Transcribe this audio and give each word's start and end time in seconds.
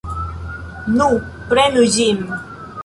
Nu, 0.95 1.11
prenu 1.53 1.87
ĝin! 1.99 2.29